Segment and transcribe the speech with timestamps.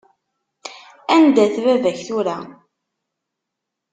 [1.15, 2.37] Anda-t baba-k tura?